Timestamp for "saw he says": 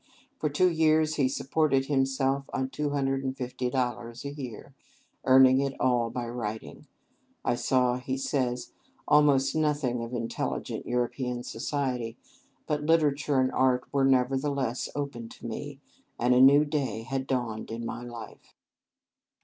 7.53-8.71